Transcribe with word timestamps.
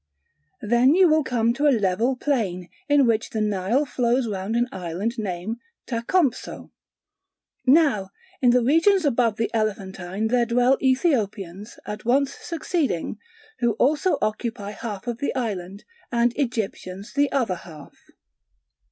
Then 0.63 0.95
you 0.95 1.07
will 1.07 1.23
come 1.23 1.53
to 1.53 1.67
a 1.67 1.77
level 1.79 2.15
plain, 2.15 2.69
in 2.89 3.05
which 3.05 3.29
the 3.29 3.39
Nile 3.39 3.85
flows 3.85 4.27
round 4.27 4.55
an 4.55 4.67
island 4.71 5.19
named 5.19 5.57
Tachompso. 5.85 6.71
(Now 7.67 8.09
in 8.41 8.49
the 8.49 8.63
regions 8.63 9.05
above 9.05 9.35
the 9.35 9.51
Elephantine 9.53 10.29
there 10.29 10.47
dwell 10.47 10.79
Ethiopians 10.81 11.77
at 11.85 12.03
once 12.03 12.33
succeeding, 12.33 13.19
who 13.59 13.73
also 13.73 14.17
occupy 14.23 14.71
half 14.71 15.05
of 15.05 15.19
the 15.19 15.35
island, 15.35 15.83
and 16.11 16.33
Egyptians 16.35 17.13
the 17.13 17.31
other 17.31 17.53
half.) 17.57 17.95